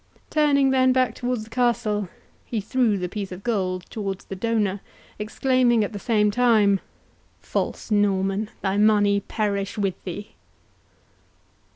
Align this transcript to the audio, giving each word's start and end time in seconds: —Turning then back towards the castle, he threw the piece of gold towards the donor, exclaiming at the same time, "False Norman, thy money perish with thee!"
—Turning 0.31 0.71
then 0.71 0.91
back 0.91 1.13
towards 1.13 1.43
the 1.43 1.49
castle, 1.51 2.09
he 2.43 2.59
threw 2.59 2.97
the 2.97 3.07
piece 3.07 3.31
of 3.31 3.43
gold 3.43 3.85
towards 3.91 4.25
the 4.25 4.35
donor, 4.35 4.81
exclaiming 5.19 5.83
at 5.83 5.93
the 5.93 5.99
same 5.99 6.31
time, 6.31 6.79
"False 7.39 7.91
Norman, 7.91 8.49
thy 8.63 8.77
money 8.77 9.19
perish 9.19 9.77
with 9.77 10.03
thee!" 10.03 10.33